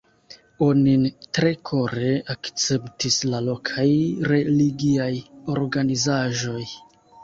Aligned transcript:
Onin 0.67 1.03
tre 1.39 1.51
kore 1.71 2.09
akceptis 2.35 3.21
la 3.35 3.45
lokaj 3.51 3.89
religiaj 4.35 5.11
organizaĵoj. 5.61 6.63